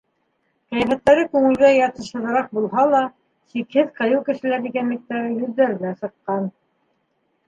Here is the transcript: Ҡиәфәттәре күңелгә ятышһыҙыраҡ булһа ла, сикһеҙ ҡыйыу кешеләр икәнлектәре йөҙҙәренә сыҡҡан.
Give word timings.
Ҡиәфәттәре 0.75 1.25
күңелгә 1.33 1.67
ятышһыҙыраҡ 1.73 2.47
булһа 2.57 2.85
ла, 2.93 3.01
сикһеҙ 3.55 3.91
ҡыйыу 3.99 4.21
кешеләр 4.31 4.65
икәнлектәре 4.71 5.29
йөҙҙәренә 5.35 5.93
сыҡҡан. 6.01 6.49